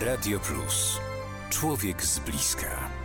[0.00, 1.00] Radio Plus.
[1.50, 2.99] Człowiek z bliska.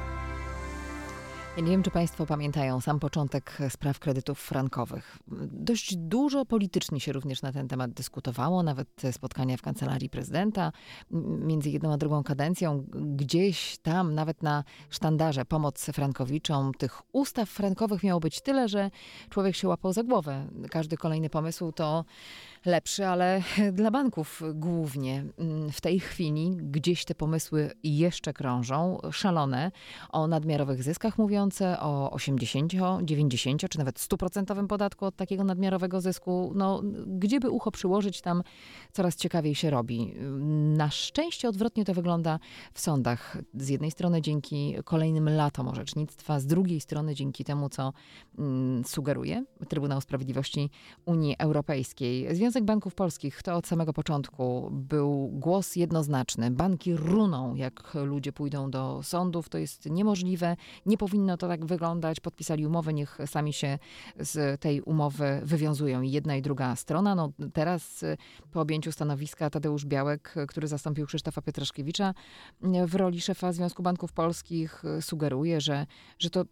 [1.55, 5.18] Ja nie wiem, czy Państwo pamiętają sam początek spraw kredytów frankowych.
[5.52, 10.72] Dość dużo politycznie się również na ten temat dyskutowało, nawet spotkania w kancelarii prezydenta
[11.40, 12.86] między jedną a drugą kadencją.
[13.16, 18.92] Gdzieś tam, nawet na sztandarze pomoc frankowiczom, tych ustaw frankowych miało być tyle, że
[19.30, 20.48] człowiek się łapał za głowę.
[20.72, 22.06] Każdy kolejny pomysł to
[22.66, 23.42] lepszy, ale
[23.73, 25.26] dla banków głównie.
[25.72, 29.72] W tej chwili gdzieś te pomysły jeszcze krążą, szalone,
[30.09, 36.51] o nadmiarowych zyskach mówiące, o 80, 90 czy nawet 100% podatku od takiego nadmiarowego zysku.
[36.55, 38.43] No, gdzie by ucho przyłożyć, tam
[38.91, 40.13] coraz ciekawiej się robi.
[40.77, 42.39] Na szczęście odwrotnie to wygląda
[42.73, 43.38] w sądach.
[43.53, 47.93] Z jednej strony dzięki kolejnym latom orzecznictwa, z drugiej strony dzięki temu, co
[48.38, 50.69] mm, sugeruje Trybunał Sprawiedliwości
[51.05, 52.35] Unii Europejskiej.
[52.35, 56.51] Związek Banków Polskich to od samego początku był głos jednoznaczny.
[56.51, 59.49] Banki runą, jak ludzie pójdą do sądów.
[59.49, 60.55] To jest niemożliwe.
[60.85, 62.19] Nie powinno to tak wyglądać.
[62.19, 63.80] Podpisali umowę, niech sami się
[64.19, 66.02] z tej umowy wywiązują.
[66.02, 67.16] I jedna i druga strona.
[67.16, 68.05] No teraz
[68.52, 72.13] po objęciu stanowiska Tadeusz Białek, który zastąpił Krzysztofa Pietraszkiewicza
[72.88, 75.86] w roli szefa Związku Banków Polskich, sugeruje, że,
[76.19, 76.45] że, to,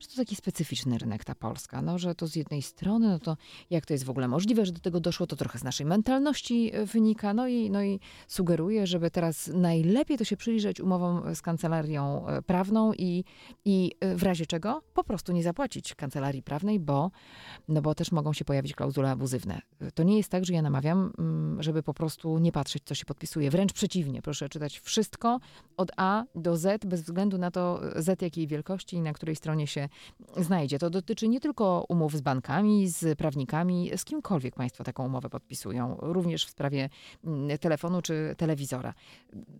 [0.00, 1.82] że to taki specyficzny rynek ta Polska.
[1.82, 3.36] No, że to z jednej strony, no to
[3.70, 6.72] jak to jest w ogóle możliwe, że do tego doszło, to trochę z naszej mentalności
[6.92, 7.34] wynika.
[7.34, 12.92] No i, no i sugeruje, żeby teraz najlepiej to się przyjrzeć umowom z kancelarią prawną
[12.92, 13.24] i,
[13.64, 17.10] i w razie czego po prostu nie zapłacić kancelarii prawnej, bo,
[17.68, 19.60] no bo też mogą się pojawić klauzule abuzywne.
[19.94, 23.04] To nie jest tak, że ja namawiam, mm, żeby po prostu nie patrzeć, co się
[23.04, 23.50] podpisuje.
[23.50, 25.40] Wręcz przeciwnie, proszę czytać wszystko
[25.76, 29.66] od A do Z, bez względu na to Z jakiej wielkości i na której stronie
[29.66, 29.88] się
[30.36, 30.78] znajdzie.
[30.78, 35.96] To dotyczy nie tylko umów z bankami, z prawnikami, z kimkolwiek państwo taką umowę podpisują,
[36.00, 36.88] również w sprawie
[37.24, 38.94] mm, telefonu czy telewizora.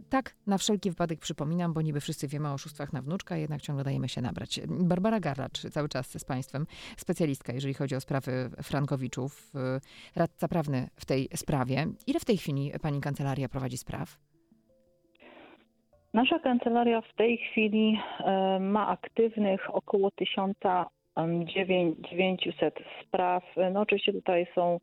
[0.09, 3.85] Tak, na wszelki wypadek przypominam, bo niby wszyscy wiemy o oszustwach na wnuczka, jednak ciągle
[3.85, 4.58] dajemy się nabrać.
[4.67, 9.53] Barbara Garlacz cały czas z państwem, specjalistka, jeżeli chodzi o sprawy Frankowiczów,
[10.17, 11.87] y, radca prawny w tej sprawie.
[12.07, 14.19] Ile w tej chwili pani kancelaria prowadzi spraw?
[16.15, 20.87] Nasza kancelaria w tej chwili e, ma aktywnych około tysiąca
[22.13, 23.45] 900 spraw.
[23.73, 24.81] No oczywiście tutaj są,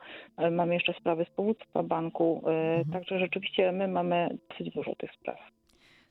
[0.52, 2.92] mamy jeszcze sprawy z powództwa banku, mhm.
[2.92, 5.38] także rzeczywiście my mamy dosyć dużo tych spraw.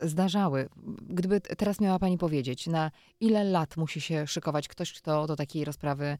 [0.00, 0.68] zdarzały.
[1.10, 2.90] Gdyby teraz miała Pani powiedzieć, na
[3.20, 6.16] ile lat musi się szykować ktoś, kto do takiej rozprawy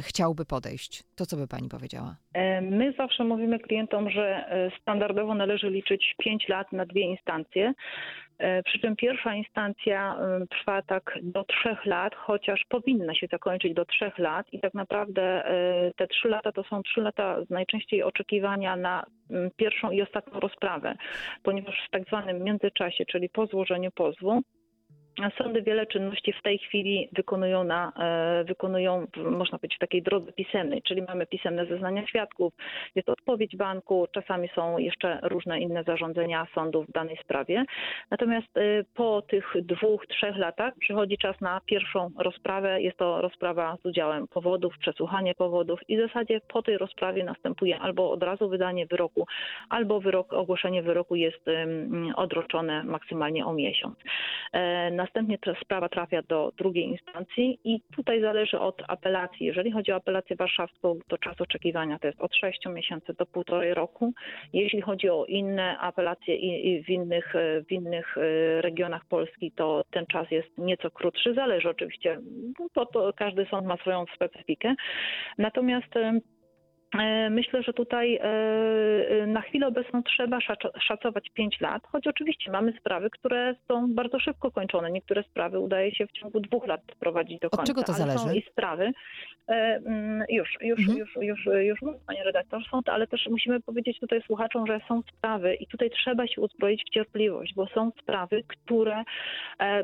[0.00, 2.16] chciałby podejść, to co by Pani powiedziała?
[2.62, 4.44] My zawsze mówimy klientom, że
[4.82, 7.72] standardowo należy liczyć 5 lat na dwie instancje.
[8.40, 13.74] E, przy czym pierwsza instancja e, trwa tak do trzech lat, chociaż powinna się zakończyć
[13.74, 18.02] do trzech lat i tak naprawdę e, te trzy lata to są trzy lata najczęściej
[18.02, 19.06] oczekiwania na
[19.56, 20.94] pierwszą i ostatnią rozprawę,
[21.42, 24.42] ponieważ w tak zwanym międzyczasie, czyli po złożeniu pozwu,
[25.38, 30.32] Sądy wiele czynności w tej chwili wykonują, na, e, wykonują, można powiedzieć, w takiej drodze
[30.32, 32.52] pisemnej, czyli mamy pisemne zeznania świadków,
[32.94, 37.64] jest odpowiedź banku, czasami są jeszcze różne inne zarządzenia sądów w danej sprawie.
[38.10, 38.60] Natomiast e,
[38.94, 42.82] po tych dwóch, trzech latach przychodzi czas na pierwszą rozprawę.
[42.82, 47.78] Jest to rozprawa z udziałem powodów, przesłuchanie powodów i w zasadzie po tej rozprawie następuje
[47.78, 49.26] albo od razu wydanie wyroku,
[49.68, 51.44] albo wyrok, ogłoszenie wyroku jest
[52.16, 53.96] odroczone maksymalnie o miesiąc.
[54.52, 59.46] E, następnie ta sprawa trafia do drugiej instancji i tutaj zależy od apelacji.
[59.46, 63.74] Jeżeli chodzi o apelację warszawską, to czas oczekiwania to jest od 6 miesięcy do półtorej
[63.74, 64.12] roku.
[64.52, 67.34] Jeśli chodzi o inne apelacje i, w, innych,
[67.68, 71.34] w innych e, regionach Polski, to ten czas jest nieco krótszy.
[71.34, 72.18] Zależy oczywiście,
[72.74, 74.74] bo to każdy sąd ma swoją specyfikę.
[75.38, 76.20] Natomiast E,
[77.30, 80.38] myślę, że tutaj e, e, na chwilę obecną trzeba
[80.80, 84.90] szacować 5 lat, choć oczywiście mamy sprawy, które są bardzo szybko kończone.
[84.90, 87.62] Niektóre sprawy udaje się w ciągu dwóch lat prowadzić do końca.
[87.62, 88.18] Od czego to zależy?
[88.18, 88.92] Są i sprawy,
[89.46, 90.98] mm, już, już, mhm.
[90.98, 95.02] już, już, już mówię, panie redaktor, są ale też musimy powiedzieć tutaj słuchaczom, że są
[95.02, 99.04] sprawy i tutaj trzeba się uzbroić w cierpliwość, bo są sprawy, które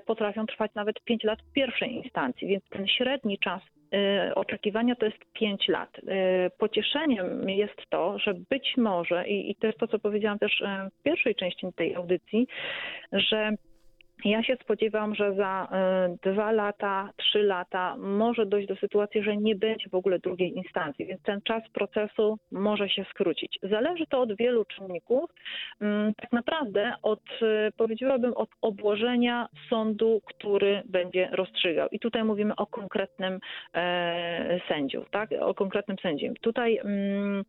[0.06, 3.62] potrafią trwać nawet 5 lat w pierwszej instancji, więc ten średni czas
[4.34, 5.98] oczekiwania to jest 5 lat.
[5.98, 6.02] Y,
[6.58, 10.64] pocieszeniem jest to, że być może, i, to jest to, co powiedziałam też y,
[11.00, 12.46] w pierwszej części tej audycji,
[13.12, 13.52] że
[14.24, 15.68] ja się spodziewam, że za
[16.24, 20.56] y, dwa lata, trzy lata może dojść do sytuacji, że nie będzie w ogóle drugiej
[20.56, 23.58] instancji, więc ten czas procesu może się skrócić.
[23.62, 25.30] Zależy to od wielu czynników.
[25.80, 31.88] Mm, tak naprawdę od, y, powiedziałabym, od obłożenia sądu, który będzie rozstrzygał.
[31.88, 33.38] I tutaj mówimy o konkretnym
[33.74, 35.30] e, sędziu, tak?
[35.40, 36.34] O konkretnym sędzim.
[36.40, 37.44] Tutaj Mm,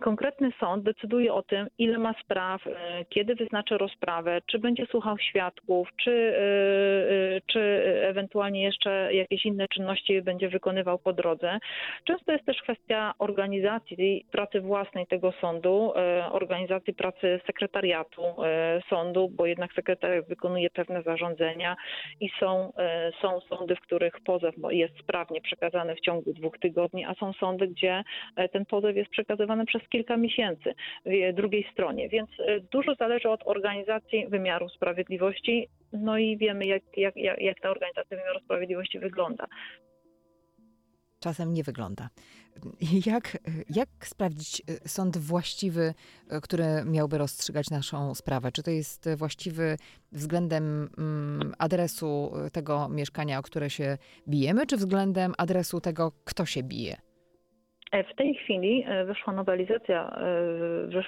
[0.00, 5.18] konkretny sąd decyduje o tym, ile ma spraw, e, kiedy wyznaczy rozprawę, czy będzie słuchał
[5.18, 7.60] świadków, czy, e, e, czy
[8.02, 11.58] ewentualnie jeszcze jakieś inne czynności będzie wykonywał po drodze.
[12.04, 15.92] Często jest też kwestia organizacji pracy własnej tego sądu,
[16.30, 18.22] organizacji pracy sekretariatu
[18.90, 21.76] sądu, bo jednak sekretariat wykonuje pewne zarządzenia
[22.20, 22.72] i są,
[23.20, 27.68] są sądy, w których pozew jest sprawnie przekazany w ciągu dwóch tygodni, a są sądy,
[27.68, 28.02] gdzie
[28.52, 30.74] ten pozew jest przekazany przekazywane przez kilka miesięcy
[31.06, 36.82] w drugiej stronie, więc e, dużo zależy od organizacji wymiaru sprawiedliwości, no i wiemy, jak,
[36.96, 39.46] jak, jak ta organizacja wymiaru sprawiedliwości wygląda
[41.20, 42.08] czasem nie wygląda.
[43.06, 43.38] Jak,
[43.70, 45.94] jak sprawdzić e, sąd właściwy,
[46.28, 48.52] e, który miałby rozstrzygać naszą sprawę?
[48.52, 49.76] Czy to jest właściwy
[50.12, 53.98] względem mm, adresu tego mieszkania, o które się
[54.28, 57.11] bijemy, czy względem adresu tego, kto się bije?
[57.92, 60.16] E, w tej chwili e, wyszła nowelizacja,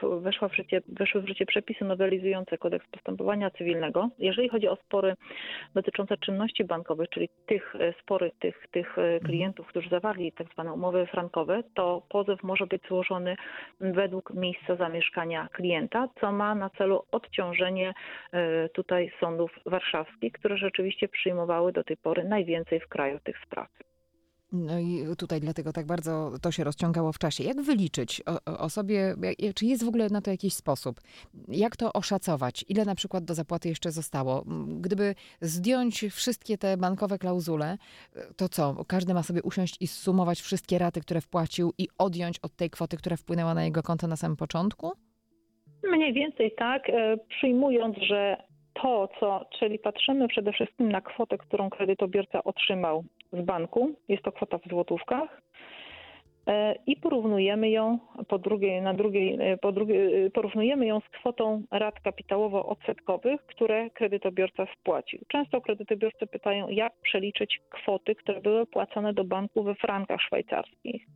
[0.03, 4.09] e, weszła w życie, weszły w życie przepisy nowelizujące kodeks postępowania cywilnego.
[4.19, 5.15] Jeżeli chodzi o spory
[5.75, 9.21] dotyczące czynności bankowych, czyli tych spory tych, tych mhm.
[9.21, 13.37] klientów, którzy zawarli tak zwane umowy frankowe, to pozew może być złożony
[13.81, 17.95] według miejsca zamieszkania klienta, co ma na celu odciążenie
[18.75, 23.94] tutaj sądów warszawskich, które rzeczywiście przyjmowały do tej pory najwięcej w kraju tych spraw.
[24.55, 27.45] No i tutaj dlatego tak bardzo to się rozciągało w czasie.
[27.45, 28.23] Jak wyliczyć
[28.59, 29.15] osobie,
[29.55, 31.01] czy jest w ogóle na to jakiś sposób?
[31.49, 32.65] Jak to oszacować?
[32.69, 34.45] Ile na przykład do zapłaty jeszcze zostało?
[34.81, 37.77] Gdyby zdjąć wszystkie te bankowe klauzule,
[38.37, 38.85] to co?
[38.89, 42.97] Każdy ma sobie usiąść i sumować wszystkie raty, które wpłacił i odjąć od tej kwoty,
[42.97, 44.93] która wpłynęła na jego konto na samym początku?
[45.83, 48.37] Mniej więcej tak, e, przyjmując, że
[48.83, 54.33] to, co, czyli patrzymy przede wszystkim na kwotę, którą kredytobiorca otrzymał z banku, jest to
[54.33, 55.43] kwota w złotówkach,
[56.47, 57.99] e, i porównujemy ją
[58.29, 63.91] po drugiej, na drugiej, e, po drugiej, e, porównujemy ją z kwotą rat kapitałowo-odsetkowych, które
[63.91, 65.21] kredytobiorca wpłacił.
[65.29, 71.07] Często kredytobiorcy pytają, jak przeliczyć kwoty, które były płacone do banku we frankach szwajcarskich.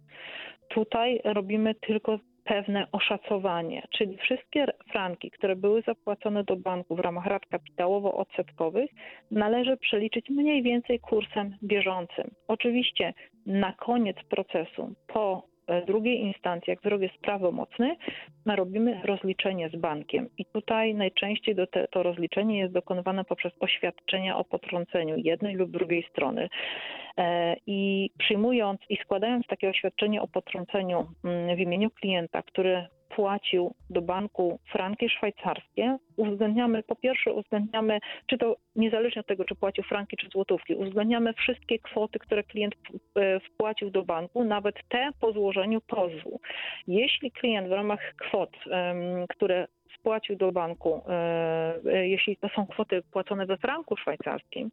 [0.69, 2.19] Tutaj robimy tylko
[2.49, 8.89] pewne oszacowanie, czyli wszystkie franki, które były zapłacone do banku w ramach rat kapitałowo-odsetkowych,
[9.31, 12.31] należy przeliczyć mniej więcej kursem bieżącym.
[12.49, 13.15] Oczywiście
[13.47, 15.48] na koniec procesu, po
[15.87, 17.97] drugiej instancji, jak wyrok jest prawomocny,
[18.57, 20.29] robimy rozliczenie z bankiem.
[20.39, 26.03] I tutaj najczęściej te, to rozliczenie jest dokonywane poprzez oświadczenia o potrąceniu jednej lub drugiej
[26.11, 26.49] strony.
[27.19, 33.75] E, I przyjmując i składając takie oświadczenie o potrąceniu mm, w imieniu klienta, który płacił
[33.91, 39.85] do banku franki szwajcarskie, uwzględniamy, po pierwsze uwzględniamy, czy to niezależnie od tego, czy płacił
[39.85, 42.75] franki czy złotówki, uwzględniamy wszystkie kwoty, które klient
[43.17, 46.41] e, wpłacił do banku, nawet te po złożeniu pozwu.
[46.89, 48.51] Jeśli klient w ramach kwot,
[49.29, 49.67] które
[49.99, 54.71] spłacił do banku, e, jeśli to są kwoty płacone we franku szwajcarskim,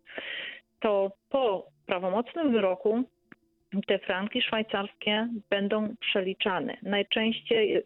[0.80, 3.04] to po prawomocnym wyroku
[3.88, 6.78] te franki szwajcarskie będą przeliczane.
[6.82, 7.84] Najczęściej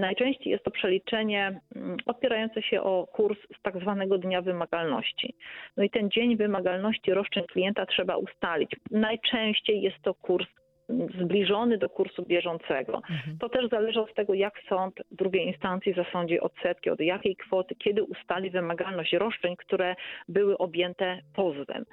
[0.00, 5.34] najczęściej jest to przeliczenie mm, opierające się o kurs z tak zwanego dnia wymagalności.
[5.76, 8.70] No i ten dzień wymagalności roszczeń klienta trzeba ustalić.
[8.90, 10.46] Najczęściej jest to kurs
[10.90, 12.94] mm, zbliżony do kursu bieżącego.
[12.94, 13.38] Mhm.
[13.38, 18.02] To też zależy od tego, jak sąd drugiej instancji zasądzi odsetki, od jakiej kwoty, kiedy
[18.02, 19.94] ustali wymagalność roszczeń, które
[20.28, 21.84] były objęte pozwem.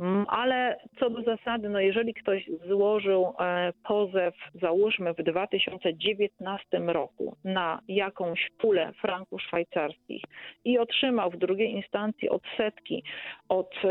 [0.00, 7.36] Mm, ale co do zasady, no jeżeli ktoś złożył e, pozew, załóżmy w 2019 roku
[7.44, 10.22] na jakąś pulę franków szwajcarskich
[10.64, 13.02] i otrzymał w drugiej instancji odsetki
[13.48, 13.88] od, e,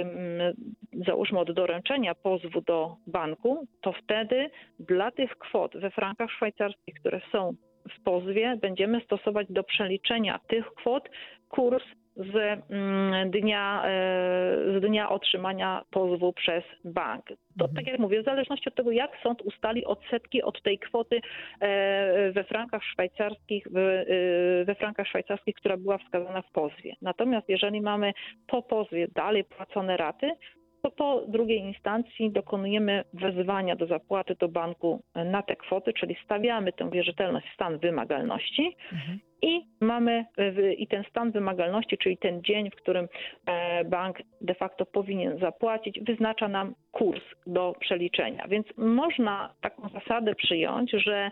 [0.00, 0.54] mm,
[1.06, 7.20] załóżmy, od doręczenia pozwu do banku, to wtedy dla tych kwot we frankach szwajcarskich, które
[7.32, 7.54] są
[7.98, 11.08] w pozwie, będziemy stosować do przeliczenia tych kwot
[11.48, 11.84] kurs
[12.18, 13.90] z mm, dnia, e,
[14.78, 17.26] z dnia otrzymania pozwu przez bank.
[17.28, 17.74] To mhm.
[17.74, 21.20] tak jak mówię, w zależności od tego, jak sąd ustali odsetki od tej kwoty
[21.60, 23.70] e, we frankach szwajcarskich, e,
[24.64, 26.94] we frankach szwajcarskich, która była wskazana w pozwie.
[27.02, 28.12] Natomiast jeżeli mamy
[28.46, 30.30] po pozwie dalej płacone raty,
[30.82, 36.72] to po drugiej instancji dokonujemy wezwania do zapłaty do banku na te kwoty, czyli stawiamy
[36.72, 39.18] tę wierzytelność w stan wymagalności mhm.
[39.42, 40.24] i mamy
[40.76, 43.08] i ten stan wymagalności, czyli ten dzień, w którym
[43.46, 48.48] e, bank de facto powinien zapłacić, wyznacza nam kurs do przeliczenia.
[48.48, 51.30] Więc można taką zasadę przyjąć, że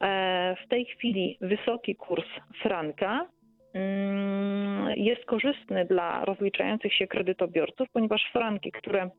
[0.00, 2.26] e, w tej chwili wysoki kurs
[2.62, 3.26] franka
[3.76, 4.55] Mm,
[4.96, 9.10] jest korzystny dla rozliczających się kredytobiorców, ponieważ franki, które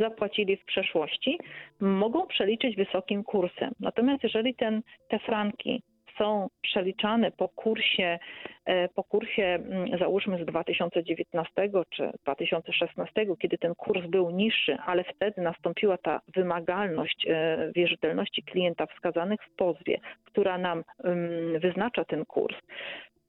[0.00, 1.38] zapłacili w przeszłości,
[1.80, 3.72] mogą przeliczyć wysokim kursem.
[3.80, 5.82] Natomiast jeżeli ten, te franki
[6.18, 8.18] są przeliczane po kursie,
[8.64, 11.52] e, po kursie mm, załóżmy z 2019
[11.90, 18.86] czy 2016, kiedy ten kurs był niższy, ale wtedy nastąpiła ta wymagalność e, wierzytelności klienta
[18.86, 22.56] wskazanych w pozwie, która nam mm, wyznacza ten kurs,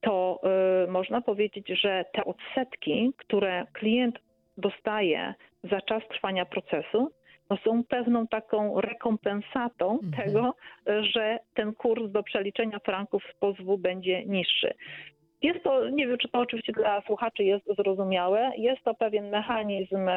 [0.01, 0.41] to
[0.84, 4.20] y, można powiedzieć, że te odsetki, które klient
[4.58, 7.12] dostaje za czas trwania procesu,
[7.50, 10.13] no są pewną taką rekompensatą mhm.
[10.24, 10.56] tego,
[11.13, 14.74] że ten kurs do przeliczenia franków z pozwu będzie niższy.
[15.42, 20.10] Jest to, nie wiem czy to oczywiście dla słuchaczy jest zrozumiałe, jest to pewien mechanizm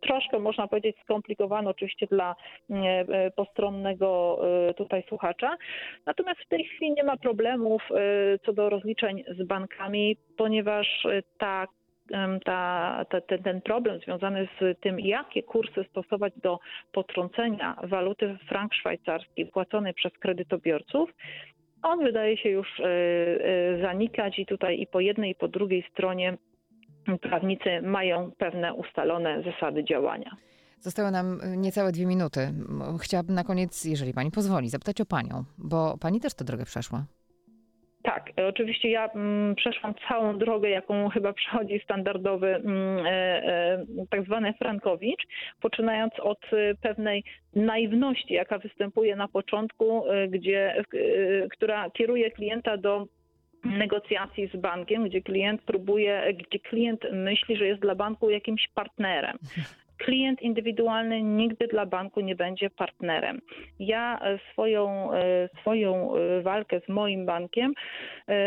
[0.00, 2.36] troszkę można powiedzieć skomplikowany oczywiście dla
[2.70, 5.56] e, postronnego e, tutaj słuchacza.
[6.06, 11.06] Natomiast w tej chwili nie ma problemów e, co do rozliczeń z bankami, ponieważ
[11.38, 11.66] ta
[12.44, 16.58] ta, ta, ten, ten, problem związany z tym, jakie kursy stosować do
[16.92, 21.10] potrącenia waluty frank szwajcarski płaconej przez kredytobiorców,
[21.82, 22.82] on wydaje się już
[23.82, 26.36] zanikać i tutaj i po jednej i po drugiej stronie
[27.18, 30.36] prawnicy mają pewne ustalone zasady działania.
[30.80, 32.52] Zostały nam niecałe dwie minuty.
[33.02, 37.04] Chciałabym na koniec, jeżeli pani pozwoli, zapytać o panią, bo pani też tę drogę przeszła.
[38.02, 44.24] Tak, oczywiście ja mm, przeszłam całą drogę, jaką chyba przechodzi standardowy mm, e, e, tak
[44.24, 45.26] zwany Frankowicz,
[45.60, 47.24] poczynając od e, pewnej
[47.54, 50.84] naiwności, jaka występuje na początku, gdzie, e,
[51.48, 53.06] która kieruje klienta do
[53.64, 59.38] negocjacji z bankiem, gdzie klient próbuje, gdzie klient myśli, że jest dla banku jakimś partnerem.
[60.04, 63.40] Klient indywidualny nigdy dla banku nie będzie partnerem.
[63.78, 67.74] Ja e, swoją, e, swoją e, walkę z moim bankiem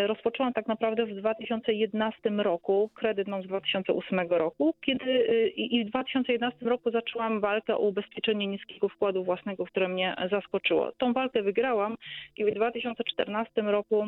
[0.06, 6.66] rozpoczęłam tak naprawdę w 2011 roku, kredyt mam z 2008 roku, kiedy i w 2011
[6.66, 10.92] roku zaczęłam walkę o ubezpieczenie niskiego wkładu własnego, które mnie zaskoczyło.
[10.98, 11.98] Tą walkę wygrałam
[12.38, 14.08] i w 2014 roku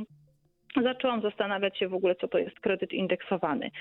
[0.83, 3.71] zaczęłam zastanawiać się w ogóle, co to jest kredyt indeksowany.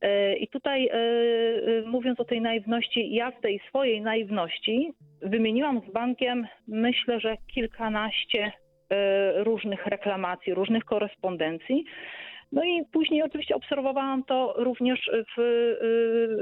[0.00, 5.80] E, I tutaj e, e, mówiąc o tej naiwności, ja w tej swojej naiwności wymieniłam
[5.88, 8.52] z bankiem myślę, że kilkanaście
[9.36, 11.84] różnych reklamacji, różnych korespondencji.
[12.52, 15.40] No i później oczywiście obserwowałam to również w,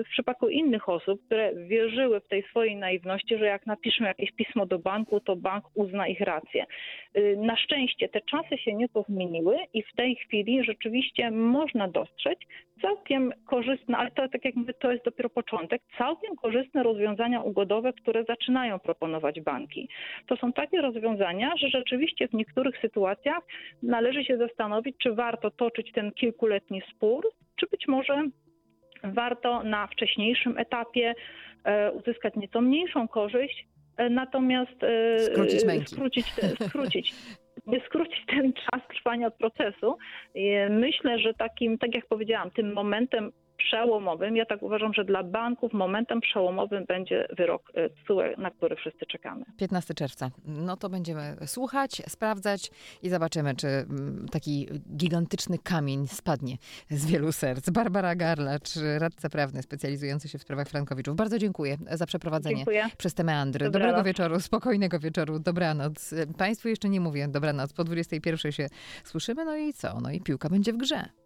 [0.05, 4.67] w, przypadku innych osób, które wierzyły w tej swojej naiwności, że jak napiszą jakieś pismo
[4.67, 6.65] do banku, to bank uzna ich rację.
[7.17, 12.39] Y, na szczęście te czasy się nieco zmieniły i w tej chwili rzeczywiście można dostrzec
[12.83, 17.93] całkiem korzystne, ale to tak jak mówię, to jest dopiero początek, całkiem korzystne rozwiązania ugodowe,
[17.93, 19.89] które zaczynają proponować banki.
[20.27, 23.43] To są takie rozwiązania, że rzeczywiście w niektórych sytuacjach
[23.83, 28.23] należy się zastanowić, czy warto toczyć ten kilkuletni spór, czy być może
[29.05, 31.15] warto na wcześniejszym etapie
[31.65, 33.67] e, uzyskać nieco mniejszą korzyść,
[33.97, 35.61] e, natomiast e, skrócić,
[36.69, 37.13] skrócić,
[37.67, 39.99] skrócić, skrócić ten czas trwania procesu.
[40.71, 43.33] Myślę, że takim, tak jak powiedziałam, tym momentem
[43.67, 44.37] przełomowym.
[44.37, 49.45] Ja tak uważam, że dla banków momentem przełomowym będzie wyrok TSUE, na który wszyscy czekamy.
[49.59, 50.31] 15 czerwca.
[50.45, 52.71] No to będziemy słuchać, sprawdzać
[53.03, 56.57] i zobaczymy, czy mm, taki gigantyczny kamień spadnie
[56.91, 57.71] z wielu serc.
[57.71, 61.17] Barbara Garlacz, radca prawny specjalizujący się w sprawach Frankowiczów.
[61.17, 62.85] Bardzo dziękuję za przeprowadzenie dziękuję.
[62.99, 63.65] przez te meandry.
[63.65, 63.87] Dobranoc.
[63.87, 66.15] Dobrego wieczoru, spokojnego wieczoru, dobranoc.
[66.39, 68.67] Państwu jeszcze nie mówię dobranoc, po 21 się
[69.05, 70.01] słyszymy, no i co?
[70.01, 71.26] No i piłka będzie w grze.